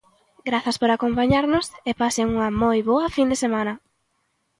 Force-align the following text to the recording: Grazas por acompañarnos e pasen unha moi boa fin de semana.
Grazas 0.49 0.77
por 0.81 0.89
acompañarnos 0.91 1.65
e 1.89 1.91
pasen 2.01 2.27
unha 2.35 2.49
moi 2.61 2.79
boa 2.91 3.07
fin 3.15 3.27
de 3.31 3.37
semana. 3.43 3.73